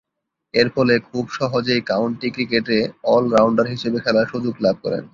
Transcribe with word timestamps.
এরফলে 0.53 0.95
খুব 1.09 1.25
সহজেই 1.31 1.81
কাউন্টি 1.83 2.27
ক্রিকেটে 2.31 2.77
অল-রাউন্ডার 3.05 3.67
হিসেবে 3.67 3.97
খেলার 3.99 4.27
সুযোগ 4.27 4.55
লাভ 4.59 4.75
করেন। 4.83 5.03